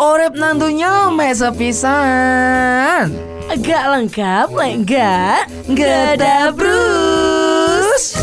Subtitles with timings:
[0.00, 3.12] Orep nantunya mek sepisan.
[3.52, 5.44] Agak lengkap, lek enggak?
[5.76, 8.16] Gak ada Bruce.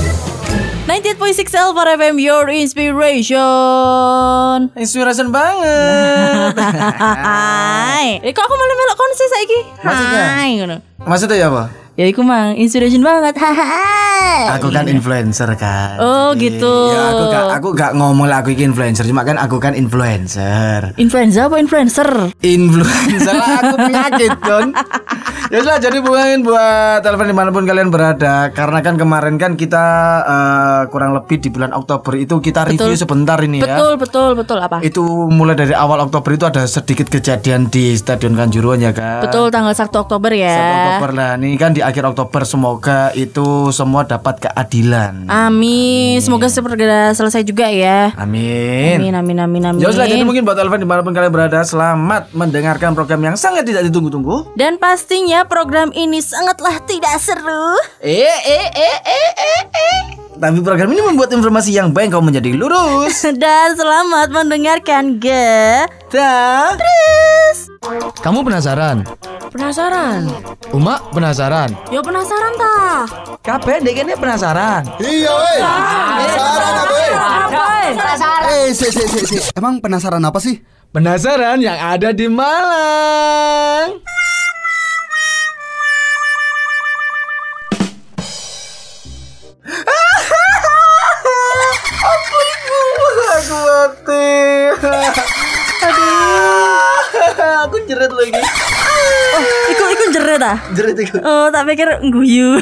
[0.89, 3.37] 98.6 Elvar FM Your Inspiration.
[4.73, 6.57] Inspiration banget.
[7.29, 8.17] Hai.
[8.25, 9.59] Eh kok aku malah melok kon sih saiki?
[9.85, 10.23] Maksudnya?
[10.33, 10.81] Hai ngono.
[11.05, 11.82] Maksudnya ya apa?
[11.93, 13.37] Ya iku mang inspiration banget.
[14.57, 16.01] Aku kan influencer kan.
[16.01, 16.89] Oh, gitu.
[16.89, 20.97] Ya aku gak aku gak ngomong lah aku iki influencer, cuma kan aku kan influencer.
[20.97, 22.33] Influenza apa influencer?
[22.41, 24.73] Influencer lah aku penyakit kan.
[25.53, 29.53] Ya sudah jadi buangin buat telepon di mana pun kalian berada Karena kan kemarin kan
[29.53, 29.85] kita
[30.25, 34.57] eh, kurang lebih di bulan Oktober itu kita review sebentar ini ya Betul, betul, betul
[34.57, 34.81] apa?
[34.81, 39.53] Itu mulai dari awal Oktober itu ada sedikit kejadian di Stadion Kanjuruhan ya kan Betul
[39.53, 40.57] tanggal 1 Oktober ya.
[40.57, 46.17] 1 Oktober lah Ini kan di akhir Oktober semoga itu semua dapat keadilan Amin.
[46.23, 48.15] Semoga segera selesai juga ya.
[48.15, 49.81] Amin Amin, amin, amin, amin.
[49.83, 53.35] Ya sudah jadi mungkin buat telepon di mana pun kalian berada Selamat mendengarkan program yang
[53.35, 57.75] sangat tidak ditunggu-tunggu Dan pastinya program ini sangatlah tidak seru.
[57.99, 62.57] Eh eh eh eh eh eh Tapi program ini membuat informasi yang baik kau menjadi
[62.57, 65.85] lurus Dan selamat mendengarkan ge.
[66.09, 66.77] Dan
[68.17, 69.05] Kamu penasaran?
[69.53, 70.25] Penasaran?
[70.73, 71.69] Uma penasaran?
[71.93, 72.77] Yo penasaran ta?
[73.43, 75.59] Kabeh dek ini penasaran Iya, weh.
[75.61, 77.11] Penasaran apa, weh?
[78.43, 79.37] Eh, si, si, si, si.
[79.53, 80.57] Emang penasaran apa sih?
[80.89, 84.12] Penasaran yang ada di Malang?
[97.93, 98.41] Jerit lagi
[99.69, 100.57] Iku iku jeret ah.
[100.73, 102.57] Jerit Oh, tak pikir guyu.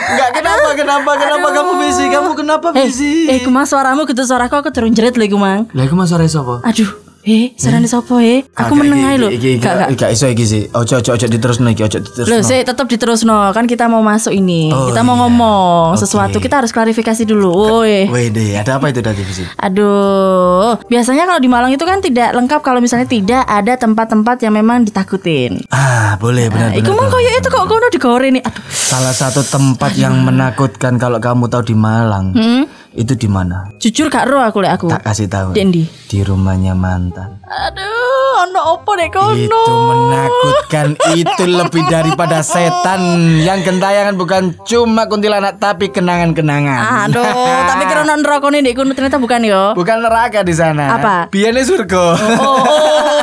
[0.00, 1.46] Enggak kenapa kenapa kenapa?
[1.52, 3.28] Kamu busy Kamu kenapa eh, busy?
[3.28, 4.04] eh, kumang suaramu?
[4.04, 5.68] Gitu suaraku aku turun jerit lagi, Mang.
[5.72, 6.88] Lah aku mas sore sapa Aduh,
[7.22, 8.40] eh, sarane sopo eh?
[8.50, 9.28] Aku Kagak, meneng ae lho.
[9.28, 9.60] iki-
[9.92, 13.50] Gak iso iki sih Ojo ojo ojo diterusno iki ojo diterusno Loh, sih tetap diterusno.
[13.50, 14.68] Kan kita mau masuk ini.
[14.68, 15.20] Oh, kita mau iya.
[15.22, 16.00] ngomong Oke.
[16.00, 16.36] sesuatu.
[16.36, 17.52] Kita harus klarifikasi dulu.
[17.80, 18.06] Woi.
[18.06, 22.60] Wede ada apa itu tadi sih Aduh, biasanya kalau di Malang itu kan tidak lengkap
[22.60, 25.60] kalau misalnya tidak ada tempat-tempat yang memang ditakutin.
[25.68, 28.42] Ah boleh benar Iku benar mah koyo itu kok kono digore nih.
[28.42, 28.62] Aduh.
[28.70, 32.64] Salah satu tempat yang menakutkan kalau kamu tahu di Malang Hmm?
[32.90, 33.70] itu di mana?
[33.76, 34.86] Jujur gak ro aku lek aku.
[34.88, 35.52] Tak kasih tahu.
[35.52, 35.82] Di endi?
[36.06, 36.74] Di rumahnya
[37.10, 37.30] mantan.
[37.50, 39.34] Aduh, ono opo dek kono?
[39.34, 40.86] Itu menakutkan.
[41.18, 43.02] itu lebih daripada setan
[43.42, 47.10] yang gentayangan bukan cuma kuntilanak tapi kenangan-kenangan.
[47.10, 47.26] Aduh,
[47.66, 49.74] tapi kira ono neraka nih dek kono ternyata bukan yo.
[49.74, 50.94] Bukan neraka di sana.
[50.96, 51.14] Apa?
[51.34, 52.06] Biarnya surga.
[52.40, 53.19] Oh, oh,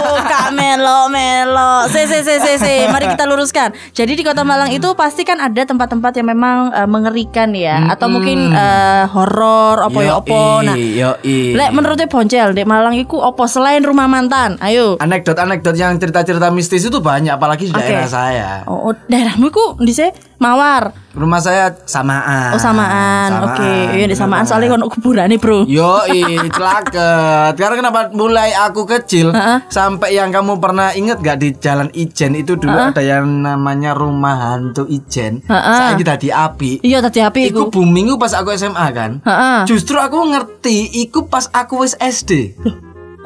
[0.47, 1.91] Kak Melo, Melo.
[1.91, 2.87] Se, se, se, se, se.
[2.87, 3.75] Mari kita luruskan.
[3.91, 8.07] Jadi di Kota Malang itu pasti kan ada tempat-tempat yang memang eh, mengerikan ya, atau
[8.07, 10.63] mungkin eh, horor, opo ya opo.
[10.63, 10.79] Nah,
[11.27, 14.55] lek menurutnya Boncel, di Malang itu opo selain rumah mantan?
[14.63, 14.95] Ayo.
[15.03, 17.83] Anekdot-anekdot yang cerita-cerita mistis itu banyak apalagi di Oke.
[17.83, 18.49] daerah saya.
[18.71, 20.93] Oh, oh, daerahmu ku di se Mawar.
[21.17, 22.53] Rumah saya samaan.
[22.53, 23.41] Oh, samaan.
[23.41, 25.65] Oke, iya di samaan soalnya kono kuburan nih, Bro.
[25.65, 26.05] Yo,
[26.55, 27.57] celaket.
[27.57, 29.65] Karena kenapa mulai aku kecil Heeh.
[29.65, 34.53] sampai yang kamu pernah inget gak di Jalan Ijen itu dulu ada yang namanya rumah
[34.53, 35.41] hantu Ijen.
[35.41, 35.73] Heeh.
[35.73, 36.85] Saya kita di api.
[36.85, 37.81] Iya tadi api Iku iku.
[37.81, 39.17] booming pas aku SMA kan.
[39.25, 39.65] Heeh.
[39.65, 42.53] Justru aku ngerti iku pas aku wis SD.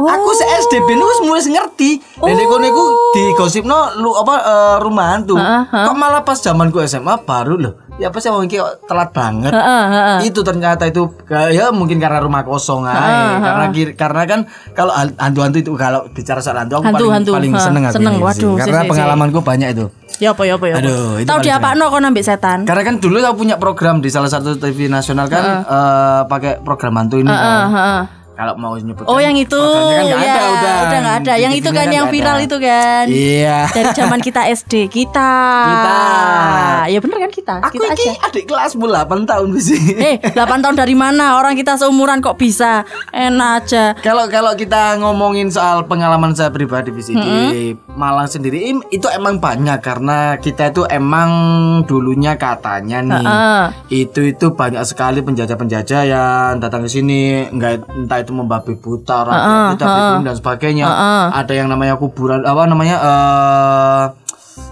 [0.01, 0.09] Oh.
[0.09, 1.91] Aku se SD ben wis mulai ngerti.
[2.17, 5.37] Dan iku niku digosipno lu apa eh, rumah hantu.
[5.37, 5.85] Heeh, heeh.
[5.85, 7.73] Kok malah pas zamanku SMA baru loh.
[7.95, 8.41] Ya apa sih kok
[8.83, 9.53] telat banget.
[9.53, 10.17] Heeh, heeh.
[10.25, 13.37] Itu ternyata itu ya mungkin karena rumah kosong aja.
[13.37, 14.39] Karena kir- karena kan
[14.73, 17.31] kalau han- hantu-hantu itu kalau bicara soal hantu aku Hantu, paling hantu.
[17.31, 18.15] paling seneng aku seneng.
[18.17, 18.89] Waduh, si, Karena si, si.
[18.89, 19.85] pengalamanku banyak itu.
[20.17, 20.73] Ya apa ya apa ya.
[20.75, 20.81] apa.
[20.81, 22.59] Aduh, itu Tahu paling di apa no kau nambah setan?
[22.63, 26.93] Karena kan dulu aku punya program di salah satu TV nasional kan eh, pakai program
[26.95, 27.37] hantu ini kan.
[27.37, 28.01] Heeh, heeh.
[28.41, 30.75] Kalau mau nyebut Oh yang itu kan nggak ya, ada udah.
[30.81, 31.33] udah nggak ada.
[31.37, 32.45] Yang itu kan yang nggak viral ada.
[32.49, 33.03] itu kan.
[33.05, 33.59] Iya.
[33.69, 35.33] Dari zaman kita SD kita.
[35.69, 36.01] Kita.
[36.89, 37.55] Ya bener kan kita.
[37.69, 38.25] Aku kita iki aja.
[38.25, 39.81] adik kelasmu 8 tahun sih.
[39.93, 41.37] Eh, 8 tahun dari mana?
[41.37, 42.81] Orang kita seumuran kok bisa?
[43.13, 43.93] Enak aja.
[44.01, 50.39] Kalau kalau kita ngomongin soal pengalaman saya pribadi di Malang sendiri itu emang banyak karena
[50.41, 51.29] kita itu emang
[51.85, 53.65] dulunya katanya nih Heeh.
[54.07, 59.77] itu itu banyak sekali penjajah-penjajah yang datang ke sini enggak entah itu membabi buta rakyat
[59.77, 60.85] kita bikin dan sebagainya.
[61.35, 64.03] Ada yang namanya kuburan apa namanya eh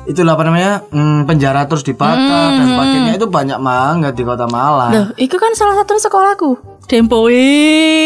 [0.10, 2.18] itulah apa namanya hmm, penjara terus dibakar
[2.58, 4.92] dan sebagainya itu banyak banget di kota Malang.
[4.92, 6.52] Loh, itu kan salah satu sekolahku.
[6.90, 7.30] Dempoe.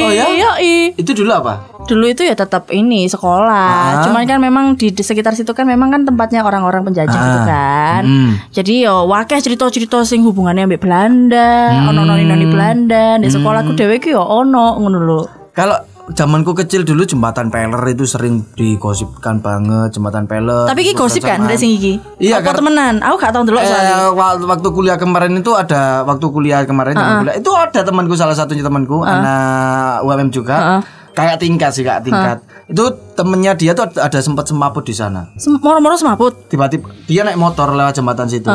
[0.04, 0.28] Oh ya?
[0.28, 0.92] Iya, iya.
[1.00, 1.72] Itu dulu apa?
[1.88, 4.04] Dulu itu ya tetap ini sekolah.
[4.08, 8.04] Cuman kan memang di, di sekitar situ kan memang kan tempatnya orang-orang penjajah gitu kan.
[8.04, 8.32] Hmm.
[8.52, 13.20] Jadi yo wakeh cerita-cerita sing hubungannya ambek Belanda, ono noni noni Belanda.
[13.20, 15.43] Di sekolahku dhewe ki yo ono ngono lho.
[15.54, 15.78] Kalau
[16.12, 20.66] zamanku kecil dulu jembatan peler itu sering digosipkan banget jembatan peler.
[20.66, 22.02] Tapi iki gosip kan ada sing iki.
[22.18, 22.98] Iya, Apa kar- temenan?
[23.00, 23.96] Aku gak ndelok soalnya.
[23.96, 28.18] Eh, waktu, waktu kuliah kemarin itu ada waktu kuliah kemarin zaman kuliah itu ada temanku
[28.18, 30.82] salah satunya temanku anak UMM juga
[31.14, 32.84] kayak tingkat sih kak tingkat itu
[33.14, 36.50] temennya dia tuh ada, sempat semaput di sana Sem- Moro-moro semaput.
[36.50, 38.50] tiba-tiba dia naik motor lewat jembatan situ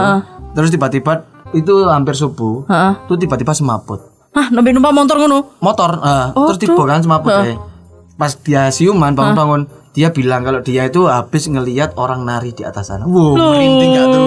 [0.53, 1.23] terus tiba-tiba
[1.55, 2.93] itu hampir subuh Heeh.
[3.07, 4.03] tuh tiba-tiba semaput
[4.39, 5.59] Hah, nembe numpak motor ngono.
[5.59, 7.59] motor eh, Oh, terus tiba kan semaput eh.
[8.15, 12.87] pas dia siuman bangun-bangun dia bilang kalau dia itu habis ngelihat orang nari di atas
[12.89, 14.27] sana wow merinding gak tuh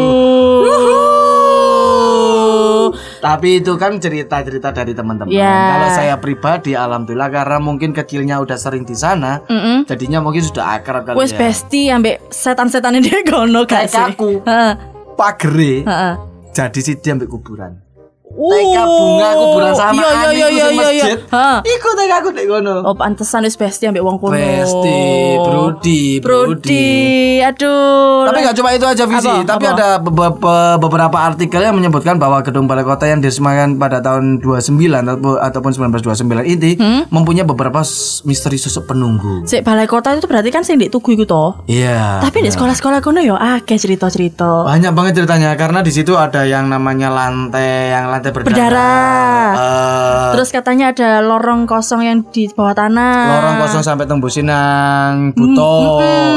[3.22, 5.30] Tapi itu kan cerita-cerita dari teman-teman.
[5.30, 5.46] Ya.
[5.69, 9.86] Kalau saya pribadi, alhamdulillah karena mungkin kecilnya udah sering di sana, Mm-mm.
[9.86, 11.38] jadinya mungkin sudah akrab kali Wes ya.
[11.40, 14.06] besti ambek setan-setan dia gono gak Kayak sih?
[14.10, 14.30] aku.
[15.13, 16.13] Pagere Heeh.
[16.50, 17.78] jadi sih dia ambil kuburan.
[18.33, 18.50] Oh.
[18.50, 20.74] Teka bunga kuburan sama Iya iya iya iya iya.
[20.74, 21.18] masjid.
[21.22, 21.57] Heeh.
[21.69, 22.75] Iku teka aku dek ngono.
[22.81, 24.33] Oh pantesan wis besti ambek wong kono.
[24.33, 25.01] Besti,
[25.38, 26.89] Brody, Brody.
[27.42, 28.25] Aduh.
[28.25, 29.48] Tapi nggak cuma itu aja visi, Apa?
[29.48, 29.74] tapi Apa?
[29.74, 34.39] ada be- be- beberapa artikel yang menyebutkan bahwa gedung balai kota yang diresmikan pada tahun
[34.39, 34.77] 29
[35.07, 37.01] atau- ataupun 1929 ini Hmm?
[37.10, 37.81] mempunyai beberapa
[38.24, 39.44] misteri sosok penunggu.
[39.44, 41.63] Sik balai kota itu berarti kan sing di tugu iku toh.
[41.66, 42.22] Iya.
[42.22, 44.63] Tapi di sekolah-sekolah kono yo akeh cerita-cerita.
[44.63, 48.46] banyak banget ceritanya karena di situ ada yang namanya lantai, yang lantai berdarah.
[48.46, 49.46] Berdarah.
[49.58, 53.42] Eh, Terus katanya ada lorong kosong yang di bawah tanah.
[53.42, 55.74] lorong kosong sampai tembusin nang buto,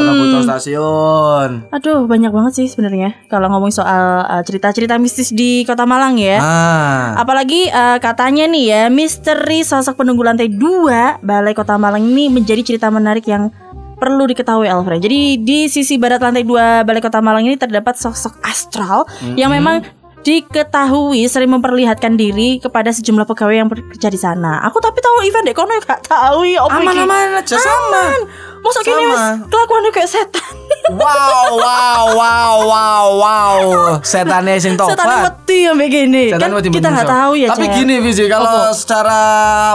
[0.01, 1.69] nang buto stasiun.
[1.69, 6.41] Aduh, banyak banget sih sebenarnya kalau ngomong soal uh, cerita-cerita mistis di Kota Malang ya.
[6.41, 7.21] Ah.
[7.21, 12.65] Apalagi uh, katanya nih ya, misteri sosok penunggu lantai 2 Balai Kota Malang ini menjadi
[12.65, 13.53] cerita menarik yang
[13.95, 15.01] perlu diketahui Alfred.
[15.01, 19.07] Jadi di sisi barat lantai 2 Balai Kota Malang ini terdapat sosok astral
[19.39, 19.81] yang memang
[20.25, 24.65] diketahui sering memperlihatkan diri kepada sejumlah pegawai yang bekerja di sana.
[24.65, 26.65] Aku tapi tahu event dek kono ya gak tahu ya.
[26.65, 28.17] Aman-aman aja sama.
[28.65, 29.13] Masa gini Sama.
[29.13, 29.23] wis
[29.53, 30.55] kelakuannya kayak setan.
[30.85, 33.61] Wow, wow, wow, wow, wow.
[34.05, 35.01] Setannya sing tobat.
[35.01, 36.25] setan wedi ambek gini.
[36.29, 37.77] Setan Kan kita nggak tahu ya, Tapi Cel.
[37.81, 39.21] gini Visi, kalau secara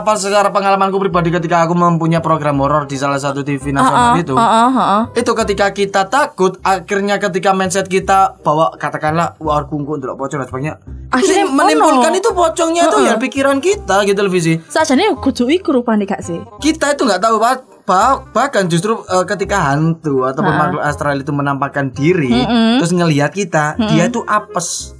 [0.05, 4.37] apa secara pengalamanku pribadi ketika aku mempunyai program horor di salah satu TV nasional itu,
[4.37, 5.03] Heeh, heeh.
[5.17, 10.45] itu ketika kita takut, akhirnya ketika mindset kita bawa katakanlah war kungku untuk pocong dan
[10.45, 10.75] sebagainya,
[11.09, 14.61] Akhirnya menimbulkan itu pocongnya itu ya pikiran kita gitu loh Visi.
[14.69, 16.37] Sajane kudu iku gak sih?
[16.61, 21.33] Kita itu nggak tahu bah- bah- bahkan justru eh, ketika hantu ataupun makhluk astral itu
[21.33, 22.45] menampakkan diri,
[22.77, 24.93] terus ngelihat kita, dia itu apes.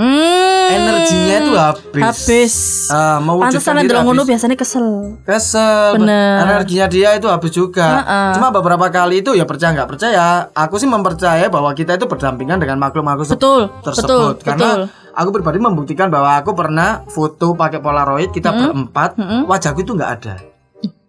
[0.00, 0.70] Hmm.
[0.70, 2.00] Energinya itu habis.
[2.00, 2.54] Habis.
[2.88, 5.18] Ah, mewujudkan Pantesan diri ngono biasanya kesel.
[5.28, 6.00] Kesel.
[6.00, 6.46] Bener.
[6.46, 8.00] Energinya dia itu habis juga.
[8.00, 8.32] Heeh.
[8.38, 10.48] Cuma beberapa kali itu ya percaya nggak percaya.
[10.56, 14.40] Aku sih mempercaya bahwa kita itu berdampingan dengan makhluk-makhluk Betul, tersebut.
[14.40, 14.82] betul, Karena betul.
[15.12, 20.34] aku pribadi membuktikan bahwa aku pernah foto pakai polaroid kita berempat, wajahku itu nggak ada.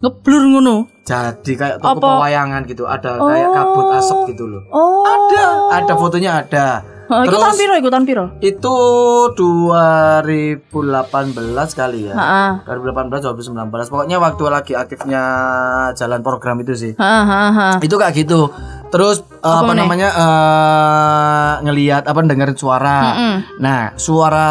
[0.02, 0.90] Ngeblur ngono.
[1.06, 2.26] Jadi kayak toko Apa?
[2.26, 4.62] pewayangan gitu, ada kayak kabut asap gitu loh.
[4.74, 5.06] Oh.
[5.06, 5.46] Ada,
[5.78, 6.68] ada fotonya ada.
[7.12, 8.26] Oh, ikutan piro, ikutan piro?
[8.40, 8.72] Itu
[9.36, 10.72] 2018
[11.76, 12.16] kali ya.
[12.16, 12.52] Heeh.
[12.64, 13.20] 2018
[13.52, 15.24] 2019 pokoknya waktu lagi aktifnya
[15.92, 17.76] jalan program itu sih Heeh, heeh, heeh.
[17.84, 18.48] itu kayak gitu
[18.92, 19.84] terus eh, apa, meneh?
[19.84, 23.00] namanya eh ngelihat apa dengerin suara
[23.60, 24.50] nah suara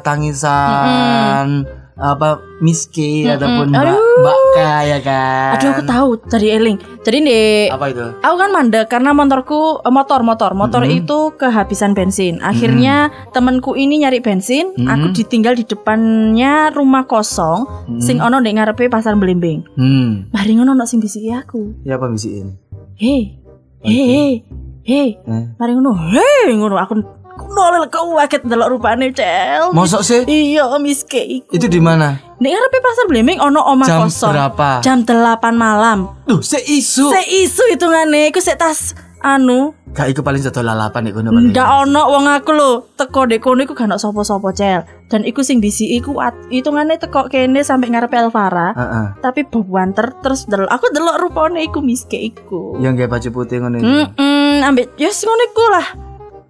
[0.00, 1.64] tangisan
[2.02, 2.28] apa
[2.58, 4.36] miski ataupun mbak mbak
[4.84, 5.54] ya kan?
[5.54, 6.76] Aduh aku tahu tadi Eling.
[7.00, 8.02] Jadi di apa itu?
[8.18, 10.50] Aku kan mandek karena motorku eh, motor motor.
[10.52, 12.42] Motor itu kehabisan bensin.
[12.42, 17.64] Akhirnya temanku ini nyari bensin, aku ditinggal di depannya rumah kosong,
[17.98, 19.62] sing ono ndek ngarepe pasar Belimbing.
[19.74, 20.34] hmm.
[20.34, 21.86] Mari ngono ono sing bisiki aku.
[21.86, 22.58] ya apa misiin
[22.98, 23.38] Hei,
[23.82, 24.42] hei,
[24.82, 25.42] hei, Eh.
[25.54, 26.74] mari ngono, hei ngono.
[26.78, 26.98] Aku
[27.42, 29.70] nolel kau waket delok rupane cel.
[29.70, 31.50] Mosok sih Iya, miske iku.
[31.50, 34.32] itu di mana Nek ngarepe pasar Belimbing ono omah Jam kosong.
[34.32, 34.70] berapa?
[34.80, 35.14] Jam 8
[35.52, 36.10] malam.
[36.24, 41.22] tuh seisu Sek isu hitungane iku sek tas anu gak iku paling satu lalapan iku
[41.22, 44.82] paling Ndak ono wong aku lho teko dek kono iku gak ono sapa-sapa cel.
[45.06, 46.16] Dan iku sing bisi iku
[46.48, 48.72] hitungane teko kene sampai ngarepe Elvara.
[48.72, 49.06] Heeh.
[49.20, 52.80] Tapi bewanter terus delok aku delok rupane iku miske iku.
[52.80, 53.86] yang kayak baju putih ngono itu.
[53.86, 55.86] Heeh, ambek yes ngono iku lah.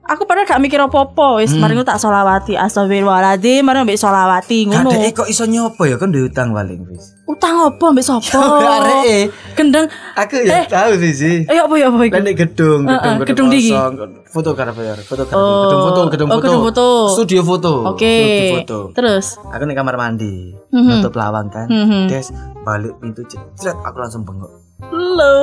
[0.02, 4.90] Aku padahal gak mikir apa-apa wis mari ngono tak solawati astagfirullahaladzim mari ambek solawati ngono.
[4.90, 7.14] Kadek kok iso nyopo ya kan duwe utang paling wis.
[7.22, 8.42] Utang apa ambek sapa?
[8.76, 9.86] Arek Gendeng.
[10.12, 10.64] aku ya Eh.
[10.66, 11.36] tahu sih sih.
[11.46, 12.18] Eh apa ya apa iku?
[12.18, 13.70] Di gedung, gedung, Heeh, gedung, gedung iki?
[13.70, 13.92] kosong.
[14.26, 15.62] Foto ya, foto Oh.
[15.62, 16.42] gedung foto, gedung Oh, foto.
[16.42, 16.86] gedung foto.
[17.14, 17.72] Studio foto.
[17.88, 18.14] Oke.
[18.18, 18.78] Studio foto.
[18.92, 20.34] Terus Aku di kamar mandi,
[20.68, 20.98] Mhm.
[20.98, 21.70] nutup lawang kan.
[21.70, 22.10] Mhm.
[22.10, 22.26] Des,
[22.60, 24.50] balik pintu jebret aku langsung bengok.
[24.82, 25.34] lo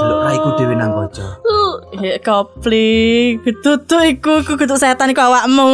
[0.00, 1.26] delok raiku dhewe nang kaca.
[2.00, 5.68] Hek kopling, gedudu iku kudu setan iku awakmu.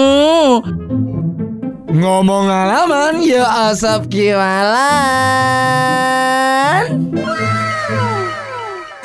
[1.96, 4.74] Ngomong alaman ya asap kiwalan.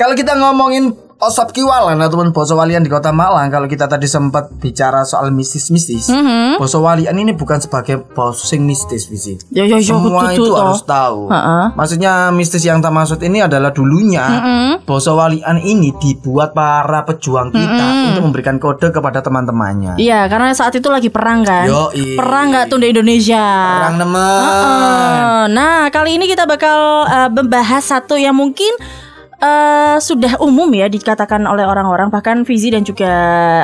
[0.02, 4.50] Kalau kita ngomongin Osop Kiwalan ataupun Boso Walian di Kota Malang, kalau kita tadi sempat
[4.58, 6.58] bicara soal mistis-mistis, Mhm.
[6.58, 9.38] Boso Walian ini bukan sebagai bos sing mistis, Visi.
[9.54, 10.58] Ya ya ya Semua betul itu toh.
[10.58, 11.30] harus tahu.
[11.30, 11.78] Ha-ha.
[11.78, 14.26] Maksudnya mistis yang tak maksud ini adalah dulunya
[14.82, 20.02] Boso Walian ini dibuat para pejuang kita untuk memberikan kode kepada teman-temannya.
[20.02, 21.70] Iya, karena saat itu lagi perang kan.
[21.70, 22.18] Yoi.
[22.18, 23.46] Perang nggak tuh di Indonesia.
[23.78, 24.42] Perang nemen.
[24.42, 28.74] Eh, nah, kali ini kita bakal eh, membahas satu yang mungkin
[29.42, 33.14] eh, sudah umum ya dikatakan oleh orang-orang bahkan Fizi dan juga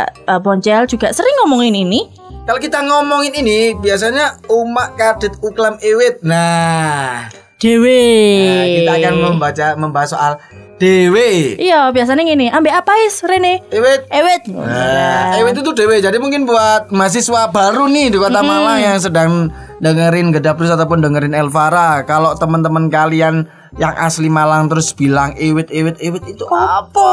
[0.09, 2.09] eh, Boncel juga sering ngomongin ini.
[2.47, 6.23] Kalau kita ngomongin ini biasanya umak kadit uklam ewit.
[6.23, 8.05] Nah, Dewe.
[8.45, 10.33] Nah, kita akan membaca membahas soal
[10.77, 11.57] dewe.
[11.57, 13.65] Iya, biasanya gini, ambek apa is Rene?
[13.73, 14.05] Ewit.
[14.13, 14.45] Ewet.
[14.53, 15.97] Nah, ewit itu dewe.
[15.97, 19.49] Jadi mungkin buat mahasiswa baru nih di Kota Malang yang sedang
[19.81, 25.67] dengerin Geda Plus ataupun dengerin Elvara, kalau teman-teman kalian yang asli Malang terus bilang ewit
[25.73, 27.11] ewit ewit itu apa?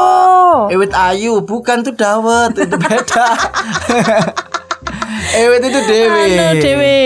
[0.71, 3.27] Ewit ayu, bukan tuh dawet, itu beda.
[5.35, 6.25] ewit itu dewe.
[6.35, 6.97] Anu Dewe.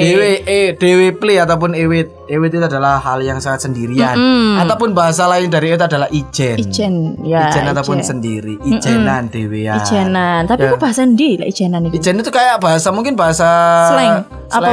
[0.00, 2.08] Dewe, eh, dewe play ataupun ewit.
[2.26, 4.14] Ewit itu adalah hal yang sangat sendirian.
[4.62, 6.56] Ataupun bahasa lain dari itu adalah ijen.
[6.62, 6.94] Ijen,
[7.26, 7.50] ya.
[7.50, 8.54] ijen ataupun sendiri.
[8.62, 9.82] Ijenan dewean.
[9.82, 10.46] Ijenan.
[10.46, 10.70] Tapi Ya.
[10.74, 11.98] kok bahasa ndi lah ijenan itu?
[11.98, 13.48] Ijen itu kayak bahasa mungkin bahasa
[13.90, 14.16] Slang.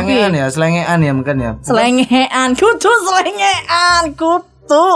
[0.05, 0.29] Piye?
[0.34, 1.51] ya, slengean ya mungkin ya.
[1.62, 4.88] Selengean, kudu selengean, kudu.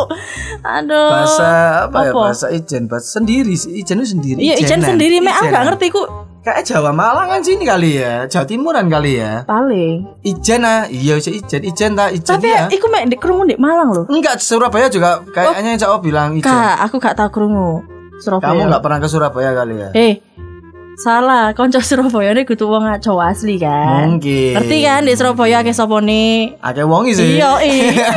[0.62, 1.10] Aduh.
[1.14, 1.50] Bahasa
[1.90, 2.12] apa, ya?
[2.14, 2.22] Apa?
[2.30, 3.54] Bahasa ijen, bahasa sendiri.
[3.54, 4.38] Ijen itu sendiri.
[4.42, 6.02] Iya, ijen sendiri, mek aku gak ngerti ku.
[6.42, 9.46] Kayak Jawa Malangan sini kali ya, Jawa Timuran kali ya.
[9.46, 10.26] Paling.
[10.26, 12.66] Ijen ah, iya sih ijen, ijen tak ijen Tapi ya.
[12.66, 14.06] iku mek di krungu di Malang loh.
[14.10, 16.50] Enggak, Surabaya juga kayaknya Jawa bilang ijen.
[16.50, 17.86] Kak, aku gak tahu krungu.
[18.18, 18.58] Surabaya.
[18.58, 19.90] Kamu nggak pernah ke Surabaya kali ya?
[19.94, 20.14] Eh,
[20.98, 21.54] salah.
[21.54, 24.18] Konco Surabaya ini kudu wong Jawa asli kan.
[24.18, 24.58] Mungkin.
[24.58, 26.58] Ngerti kan di Surabaya ke sopone?
[26.58, 27.38] Akeh wongi sih.
[27.38, 28.10] Iya, iya.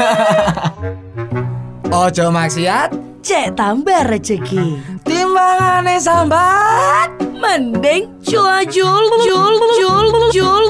[1.87, 2.89] Ojo maksiat,
[3.21, 4.81] Cek tambah rezeki.
[5.05, 7.24] timbangane sambat.
[7.35, 10.65] Mending jul jul jul jul jul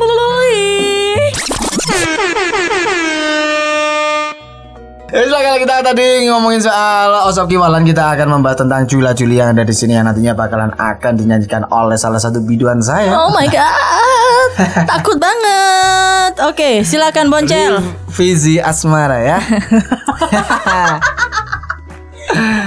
[5.14, 9.54] sudah, kalau kita tadi ngomongin soal Osop Kiwalan kita akan membahas tentang Jula Juli yang
[9.54, 13.14] ada di sini yang nantinya bakalan akan dinyanyikan oleh salah satu biduan saya.
[13.14, 14.50] Oh my god.
[14.90, 16.42] Takut banget.
[16.50, 17.78] Oke, silakan Boncel.
[18.10, 19.38] Fizi Asmara ya.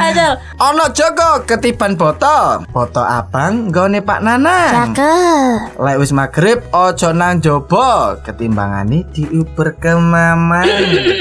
[0.02, 0.34] Ajal.
[0.58, 2.64] Ono Joko ketiban foto.
[2.72, 4.96] Foto abang gone Pak Nanang.
[4.96, 5.78] Cakep.
[5.78, 10.68] Lek wis magrib ojo nang jobo ketimbangane diuber ke mamang.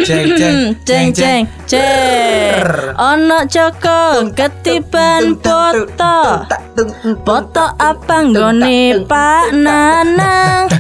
[0.07, 2.95] Jeng jeng Ceng ceng ceng.
[2.97, 6.47] Ono Joko ketiban foto.
[7.27, 10.71] Foto abang gone Pak Nanang.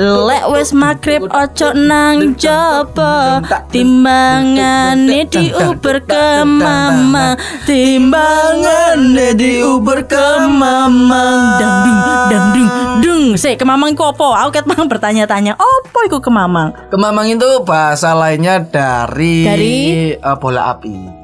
[0.00, 7.36] Lek wis magrib ojo nang jopo Timbangane diuber ke mama
[7.68, 11.24] Timbangane diuber ke mama
[11.60, 12.00] Dang dung
[12.32, 12.70] dang dung
[13.04, 14.48] dung Sik ke mamang iku apa?
[14.48, 16.72] Aku ket mang bertanya-tanya Apa iku ke mamang?
[16.88, 19.76] Kemamang itu bahasa lainnya dari, Dari?
[20.16, 21.19] eh, bola api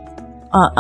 [0.55, 0.71] Ah,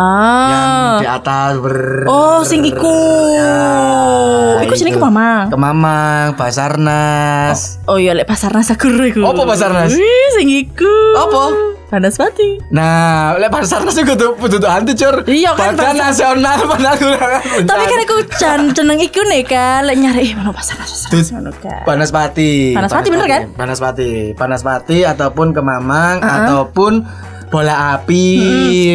[0.46, 0.96] yang ah.
[1.02, 2.94] di atas ber Oh sing iku
[3.34, 4.98] Ya, Iku sini itu.
[4.98, 7.82] ke mamang Kemamang, Basarnas.
[7.90, 9.90] Oh iya lek pasar nasa iku Apa Basarnas?
[9.90, 11.74] Wih sing iku Apa?
[11.86, 15.22] Panas pati Nah, lek Basarnas itu kudu kudu anti cur.
[15.26, 20.30] Iya kan, Basar- nasional penanggulangan Tapi kan aku jan jeneng iku nih kan lek nyari
[20.30, 21.82] eh mana kan.
[21.86, 22.74] Panaspati.
[22.74, 23.42] Panaspati, bener kan?
[23.54, 24.10] Panaspati.
[24.34, 27.06] Panaspati ataupun Kemamang ataupun
[27.46, 28.24] bola api.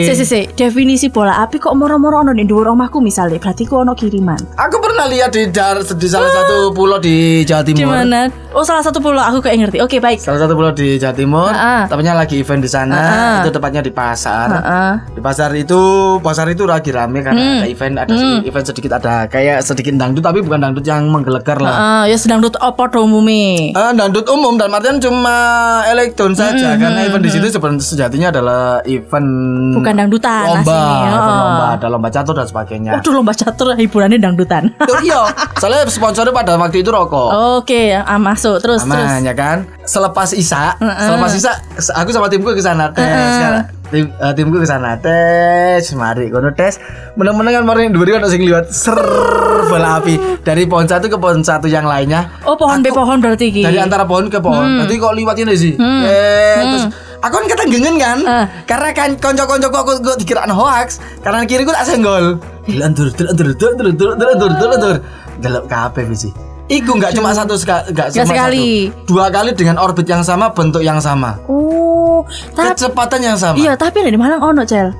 [0.03, 3.79] Si si si definisi bola api kok moro-moro ono di dhuwur omahku misalnya berarti ku
[3.79, 4.37] ono kiriman.
[4.53, 7.95] Aku pernah lihat di, dar- di salah satu pulau di Jawa Di Timur.
[7.95, 8.27] mana?
[8.51, 9.77] Oh salah satu pulau aku kayak ngerti.
[9.79, 10.19] Oke baik.
[10.19, 11.49] Salah satu pulau di Jawa Timur.
[11.49, 11.83] Ah, ah.
[11.87, 12.93] Tepatnya lagi event di sana.
[12.93, 13.35] Ah, ah.
[13.41, 14.47] Itu tepatnya di pasar.
[14.51, 14.93] Heeh.
[15.11, 15.79] Di pasar itu,
[16.19, 17.57] pasar itu lagi rame karena Hmm.
[17.57, 21.57] ada event, ada sedi- event sedikit ada kayak sedikit dangdut tapi bukan dangdut yang menggelegar
[21.57, 21.73] lah.
[21.73, 23.71] Heeh, ya sedang dut opo do umumi.
[23.71, 25.35] Eh, dangdut umum dan artian cuma
[25.87, 29.29] elektron saja karena event di situ sebenarnya sejatinya adalah event
[29.77, 31.07] Bukan dangdutan lomba, aslinya.
[31.07, 31.37] event Oh.
[31.37, 32.91] lomba, ada lomba catur dan sebagainya.
[32.97, 34.73] Waduh lomba catur hiburannya dangdutan.
[35.01, 37.29] Iya, soalnya sponsornya pada waktu itu rokok.
[37.61, 39.07] Oke, ah, masuk terus terus.
[39.07, 39.65] Aman ya kan?
[39.81, 41.51] Selepas Isa, selepas Isa
[41.93, 43.01] aku sama timku ke sana tes.
[43.05, 46.77] Sekarang tim eh, timku ke sana tes, mari kono tes.
[47.13, 48.95] Meneng-meneng kan mari duri ono sing liwat ser
[49.67, 52.29] bola api dari pohon satu ke pohon satu yang lainnya.
[52.45, 53.61] Oh pohon be pohon berarti ki.
[53.65, 54.79] Dari antara pohon ke pohon.
[54.79, 55.73] Nanti kok liwat ini sih.
[55.75, 56.85] Eh, terus
[57.21, 58.17] aku kan ketenggengen kan?
[58.25, 58.45] Eh.
[58.65, 60.97] Karena kan konco-koncoku aku kok dikira hoax.
[61.21, 62.41] Kanan kiri ku tak senggol.
[62.65, 64.95] Dilantur, dilantur, dilantur, dilantur, dilantur.
[65.41, 66.33] Delok kabeh sih.
[66.71, 68.87] Iku nggak cuma satu nggak cuma sekali.
[68.87, 69.03] satu.
[69.11, 72.23] Dua kali dengan orbit yang sama, bentuk yang sama, Oh,
[72.55, 73.59] tapi kecepatan yang sama.
[73.59, 74.95] Iya, tapi di Malang ono, Cel.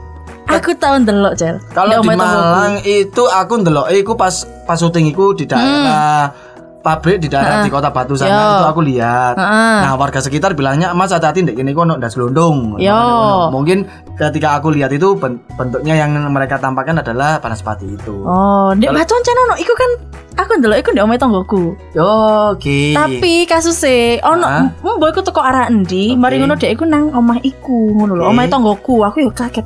[0.52, 1.64] Aku tahu ndelok, Cel.
[1.72, 2.12] Kalau di.
[2.12, 6.36] Malang itu aku ndelok iku pas pas syuting iku di daerah
[6.82, 8.34] pabrik di daerah di kota Batu sana.
[8.34, 8.50] Yo.
[8.58, 9.38] itu aku lihat.
[9.38, 12.76] Nah, warga sekitar bilangnya Mas hati-hati ndek kene kono ndas londong.
[12.82, 13.54] Kono.
[13.54, 13.86] Mungkin
[14.18, 18.26] ketika aku lihat itu ben- bentuknya yang mereka tampakkan adalah pati itu.
[18.26, 19.92] Oh, ndek Batu ono iku kan
[20.42, 21.64] aku ndelok iku ndek omahe tonggoku.
[21.94, 22.12] Yo,
[22.58, 22.98] Oke.
[22.98, 24.66] Tapi kasusnya ono Hah?
[24.82, 28.32] mbok iku teko arah endi, mari ngono dek iku nang omah iku ngono lho, Oke.
[28.34, 29.06] omahe tonggoku.
[29.06, 29.64] Aku yo kaget.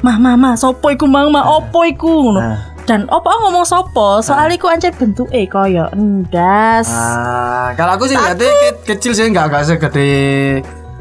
[0.00, 2.40] Mah, mah, mah, sopo iku mang, mah, opo iku ngono.
[2.40, 2.79] Nah.
[2.90, 6.90] Dan opo ngomong sopo, soalnya iku ancen bentuke kaya endas.
[6.90, 10.10] Ah, kalau aku sih lihatnya ke- kecil sih nggak nggak segede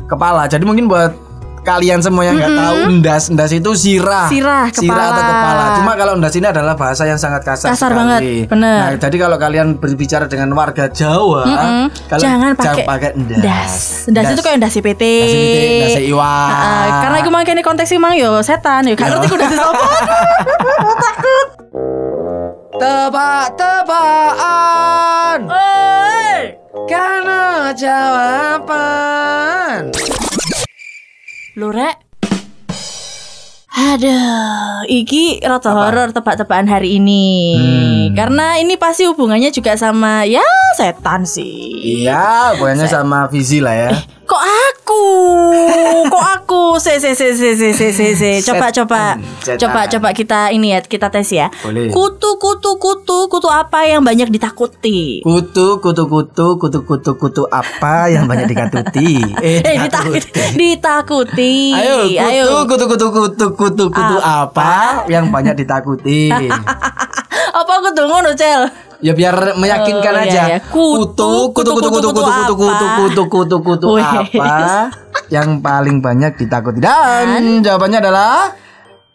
[0.05, 0.45] kepala.
[0.45, 1.17] Jadi mungkin buat
[1.59, 5.21] kalian semua yang nggak tahu endas endas itu sirah Sirah, atau kepala.
[5.27, 7.99] kepala cuma kalau endas ini adalah bahasa yang sangat kasar Kasar sekali.
[7.99, 8.77] banget, bener.
[8.79, 11.85] nah jadi kalau kalian berbicara dengan warga Jawa Mm-mm.
[12.07, 13.73] kalian Jangan pakai pakai endas Endas.
[14.07, 15.03] Endas itu kayak endas PT.
[15.03, 16.49] Endas itu, endas iwak.
[16.49, 18.93] Heeh, karena iku mang kene konteks mang yo setan yo.
[18.93, 19.85] Gak ngerti ku endas sopo.
[22.77, 25.49] Tebak-tebakan
[26.85, 29.89] karena jawaban
[31.57, 31.97] Lho rek.
[33.79, 37.47] Aduh, iki rada horor tebak-tebakan hari ini.
[38.13, 40.43] Karena ini pasti hubungannya juga sama ya
[40.77, 41.79] setan sih.
[42.05, 43.91] iya pokoknya sama visi lah ya
[44.29, 45.05] Kok aku?
[46.05, 46.61] Kok aku?
[46.77, 48.31] Se se se se se se se se.
[48.45, 49.17] Coba coba.
[49.41, 49.57] Setan.
[49.57, 51.49] Coba coba kita ini ya, kita tes ya.
[51.65, 51.89] Boleh.
[51.89, 55.25] Kutu kutu kutu kutu apa yang banyak ditakuti?
[55.25, 59.17] Kutu, kutu, kutu, kutu, kutu, kutu apa yang banyak dikatuti?
[59.39, 60.29] Eh, ditakuti.
[60.53, 61.53] Ditakuti.
[61.73, 66.29] Ayo, kutu, kutu, kutu, kutu, kutu, kutu apa yang banyak ditakuti?
[67.49, 68.69] Apa aku tuh ngono, Cel?
[68.99, 70.41] Ya biar meyakinkan Oh, iya, aja.
[70.45, 70.57] iya.
[70.59, 74.03] Kutu, Kutu, kutu, kutu, kutu, kutu, kutu, kutu, kutu, kutu, kutu Wes.
[74.03, 74.91] apa
[75.29, 76.83] yang paling banyak ditakuti?
[76.83, 78.51] Dan jawabannya adalah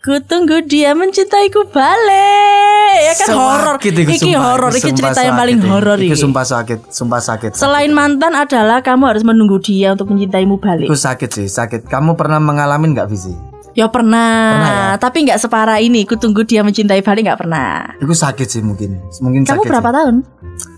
[0.01, 2.97] Kutunggu dia mencintaiku balik.
[3.09, 3.77] Ya kan horor.
[3.81, 6.13] Iku, Iki horor, iki cerita yang paling horor iki.
[6.13, 7.57] sumpah sakit, sumpah sakit.
[7.57, 10.93] Selain mantan adalah kamu harus menunggu dia untuk mencintaimu balik.
[10.93, 11.89] Iku sakit sih, sakit.
[11.89, 13.33] Kamu pernah mengalami nggak Visi?
[13.75, 15.03] Ya pernah, Pernah ya?
[15.03, 16.07] tapi nggak separah ini.
[16.07, 17.99] Ku tunggu dia mencintai balik nggak pernah.
[17.99, 19.67] Iku sakit sih mungkin, mungkin Kamu sakit.
[19.67, 19.97] berapa sih.
[19.99, 20.15] tahun?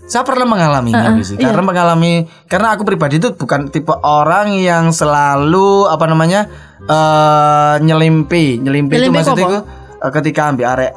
[0.07, 1.37] Saya pernah mengalaminya Visi.
[1.37, 1.51] iya.
[1.51, 2.13] Karena mengalami
[2.47, 6.49] karena aku pribadi itu bukan tipe orang yang selalu apa namanya
[6.81, 8.57] eh nyelimpi.
[8.57, 9.59] Nyelimpi itu Nyelimpi maksudnya itu
[9.99, 10.91] eh, ketika ambil arek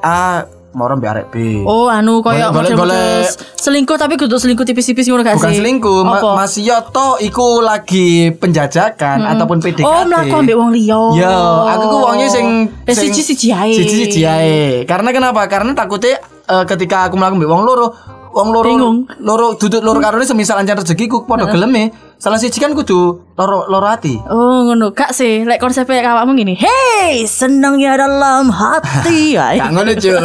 [0.70, 1.36] Mau ambil arek B.
[1.60, 3.26] Oh, anu Golek- model-model golek.
[3.56, 5.58] selingkuh tapi kudu selingkuh tipis-tipis ngono gak Bukan sih?
[5.58, 6.38] selingkuh, Ma-?
[6.38, 9.82] Mas Yoto iku lagi penjajakan ataupun PDKT.
[9.82, 11.00] Oh, mlaku ambek wong liya.
[11.12, 12.46] Yo, aku ku wongnya sing
[12.80, 13.74] Eh, siji-siji ae.
[13.74, 14.58] Siji-siji ae.
[14.84, 15.42] Karena kenapa?
[15.46, 17.86] Karena takutnya eh, ketika aku mlaku mbek wong loro,
[18.30, 18.96] wong loro Bingung.
[19.18, 21.84] loro duduk loro karone semisal ancar rezekiku padha gelem e.
[22.20, 23.00] Salah siji kan kudu
[23.32, 24.12] loro loro ati.
[24.28, 24.92] Oh, ngono.
[24.92, 26.52] Gak sih, lek konsepnya kawamu gini.
[26.52, 29.32] Hey, senang ya dalam hati.
[29.40, 29.56] ya.
[29.56, 30.20] Gak ngono Jun,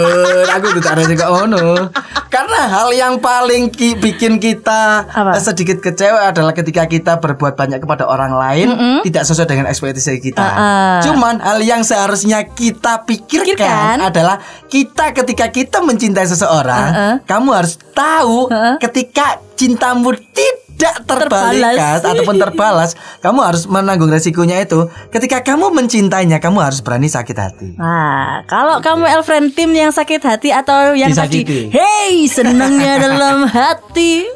[0.45, 1.88] aku tuh tak ada juga ngono.
[2.27, 5.31] Karena hal yang paling ki- bikin kita Apa?
[5.31, 8.67] eh, sedikit kecewa adalah ketika kita berbuat banyak kepada orang lain
[9.01, 10.43] tidak sesuai dengan ekspektasi kita.
[10.43, 10.99] Ah-ah.
[10.99, 13.95] Cuman hal yang seharusnya kita pikirkan, Pikirkan.
[14.03, 17.15] adalah kita ketika kita mencintai seseorang, Ah-ah.
[17.23, 18.75] kamu harus tahu Ah-ah.
[18.84, 21.07] ketika cintamu tidak Terbalas.
[21.07, 22.91] terbalas ataupun terbalas,
[23.23, 24.91] kamu harus menanggung resikonya itu.
[25.07, 27.67] Ketika kamu mencintainya, kamu harus berani sakit hati.
[27.79, 31.59] Nah, kalau kamu Elfriend tim yang sakit hati atau yang tadi, Disakiti.
[31.71, 34.27] hey, senangnya dalam hati.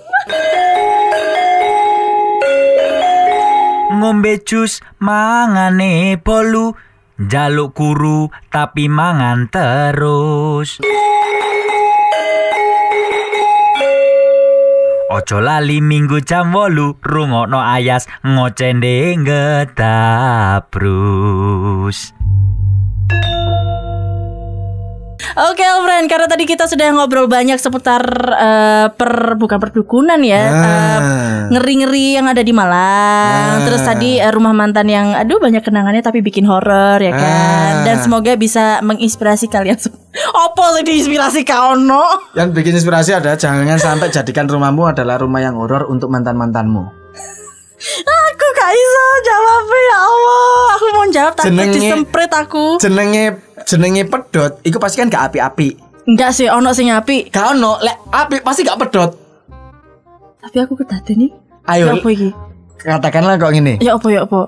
[3.90, 6.72] ngombe jus mangane bolu
[7.20, 10.80] jaluk kuru tapi mangan terus
[15.10, 19.18] Ojo lali minggu jam wolu rungokno ayas ngocende
[20.78, 22.14] ngetabrus
[25.40, 28.04] Oke, Elfriend, karena tadi kita sudah ngobrol banyak seputar
[28.36, 30.52] eh, per bukan perdukunan ya, Ah.
[30.52, 31.00] eh,
[31.56, 33.64] ngeri-ngeri yang ada di Malang.
[33.64, 33.64] Ah.
[33.64, 37.72] Terus tadi eh, rumah mantan yang aduh banyak kenangannya tapi bikin horor ya kan.
[37.80, 37.84] Ah.
[37.88, 40.04] Dan semoga bisa menginspirasi kalian semua.
[40.52, 42.04] Apa sih diinspirasi kau no?
[42.36, 47.00] Yang bikin inspirasi ada jangan sampai jadikan rumahmu adalah rumah yang horor untuk mantan-mantanmu.
[48.04, 50.64] Aku gak bisa jawabnya ya Allah.
[50.76, 52.66] Aku mau jawab takut Jenenge- disemprit aku.
[52.78, 53.24] Jenenge
[53.64, 55.80] jenenge pedot, itu pasti kan gak api-api.
[56.04, 57.32] Enggak sih, ono sing api.
[57.32, 59.12] Gak ono, lek api pasti gak pedot.
[60.44, 61.32] Tapi aku kedate nih.
[61.72, 61.86] Ayo.
[61.88, 62.30] Ya apa iki?
[62.80, 63.80] Katakanlah kok gini.
[63.80, 64.40] Ya apa ya apa?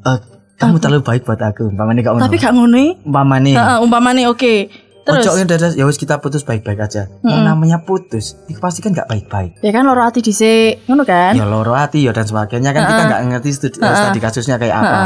[0.00, 0.18] Eh,
[0.58, 2.18] kamu terlalu baik buat aku, umpamane kok.
[2.18, 3.52] Tapi gak ngono umpamane.
[3.54, 4.54] Heeh, umpamane oke.
[5.00, 7.08] Terus Ojo dadas ya wis kita putus baik-baik aja.
[7.24, 9.58] Yang namanya putus, itu pasti kan gak baik-baik.
[9.64, 11.32] ya kan loro ati dhisik, ngono kan?
[11.32, 15.02] Ya loro hati ya dan sebagainya kan kita nggak ngerti studi, studi kasusnya kayak apa.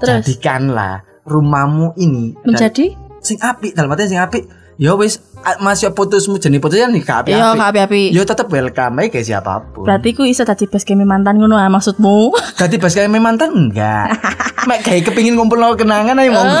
[0.00, 0.24] Terus?
[0.24, 4.46] Jadikanlah rumahmu ini Menjadi sing apik dalam artian sing apik
[4.78, 8.08] ya wis a- masih putusmu jenis putusnya nih gak apik Iya, gak apik-apik.
[8.10, 11.54] ya tetep welcome aja kayak siapa pun berarti ku iso tadi base game mantan ngono
[11.54, 12.32] ah maksudmu.
[12.54, 14.08] Ganti bas kayak mantan enggak
[14.66, 16.58] Mek kayak kepingin ngumpul no kenangan aja monggo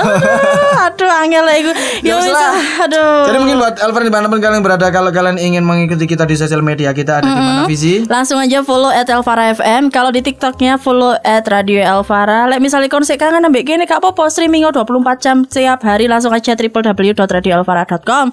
[0.78, 1.72] aduh angel lah iku.
[2.00, 2.54] Ya Ya wis lah.
[2.54, 3.26] ah, aduh.
[3.26, 6.34] Jadi mungkin buat Alfred di mana pun kalian berada Kalau kalian ingin mengikuti kita di
[6.34, 10.22] sosial media kita ada di mana Visi Langsung aja follow at Elvara FM Kalau di
[10.22, 14.86] TikToknya follow at Radio Elvara Lek misalnya konsep kangen ambek gini Kak Popo streaming 24
[15.18, 18.30] jam setiap hari Langsung aja www.radioelvara.com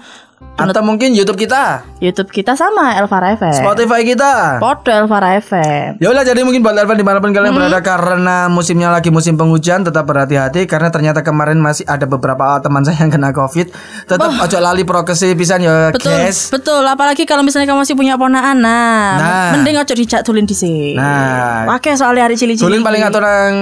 [0.54, 6.14] Atau mungkin YouTube kita Youtube kita sama Elvara FM Spotify kita Podo Elvara FM Ya
[6.14, 9.82] udah jadi mungkin buat Alvan di mana pun kalian berada karena musimnya lagi musim penghujan
[9.82, 13.74] tetap berhati-hati karena ternyata kemarin masih ada beberapa teman saya yang kena covid
[14.06, 16.86] tetap ojo lali prokesi pisan ya Betul, guys betul.
[16.86, 19.52] Apalagi kalau misalnya kamu masih punya ponaan, nah, Nah.
[19.58, 20.94] mending ojo dijak tulin di sini.
[20.94, 21.66] Nah.
[21.74, 22.62] Oke, soalnya hari cili-cili.
[22.62, 23.54] Dulin paling atau nang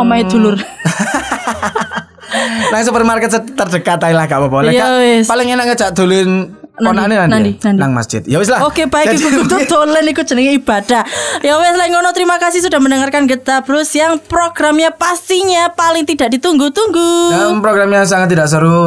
[0.00, 0.56] Omai dulur.
[2.68, 5.26] nang supermarket terdekat aja lah gak apa-apa Lah, Iya, wis.
[5.26, 6.30] paling enak ngejak dulin
[6.72, 7.68] ponakane nanti, Nandi, ya?
[7.68, 7.78] nandi.
[7.78, 11.04] nang masjid ya wis lah Oke baik iku kudu dolen iku jenenge ibadah.
[11.38, 16.32] Ya wes lek ngono terima kasih sudah mendengarkan Geta Bros yang programnya pastinya paling tidak
[16.32, 17.12] ditunggu-tunggu.
[17.30, 18.80] Dan programnya sangat tidak seru,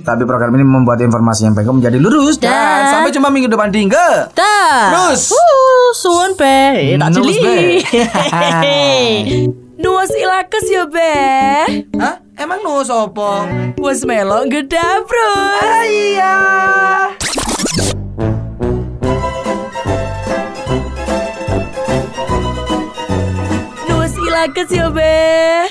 [0.00, 3.68] tapi program ini membuat informasi yang baik menjadi lurus dan, Dan- sampai jumpa minggu depan
[3.68, 3.90] di.
[3.90, 4.30] Dah.
[4.32, 5.34] Terus.
[5.34, 6.94] Uh, suwun be.
[6.96, 7.36] Tak jeli.
[8.62, 8.78] Be.
[9.82, 11.10] Nuwas ilakes ya be
[11.98, 12.21] Hah?
[12.42, 13.46] Emang nu sopo?
[13.78, 16.34] Wes melok gedabros Iya.
[23.88, 25.70] Nuwas ilakes ya be